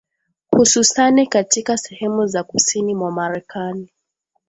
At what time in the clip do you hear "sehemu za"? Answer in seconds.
1.77-2.43